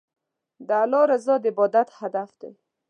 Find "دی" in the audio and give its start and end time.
2.41-2.51